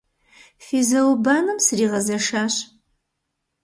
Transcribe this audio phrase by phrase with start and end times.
[0.65, 2.55] Фи зауэ-банэм сригъэзэшащ.